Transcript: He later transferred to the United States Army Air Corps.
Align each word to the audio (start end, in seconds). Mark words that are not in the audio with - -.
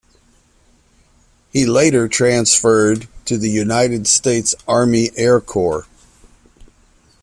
He 1.53 1.63
later 1.67 2.07
transferred 2.07 3.07
to 3.25 3.37
the 3.37 3.51
United 3.51 4.07
States 4.07 4.55
Army 4.67 5.11
Air 5.15 5.39
Corps. 5.39 5.85